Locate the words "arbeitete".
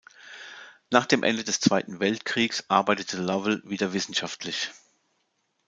2.69-3.21